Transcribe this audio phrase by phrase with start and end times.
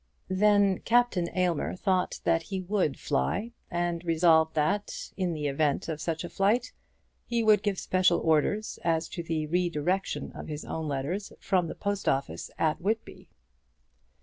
[0.31, 6.01] Then Captain Aylmer thought that he would fly, and resolved that, in the event of
[6.01, 6.71] such flight,
[7.27, 11.67] he would give special orders as to the re direction of his own letters from
[11.67, 13.29] the post office at Whitby.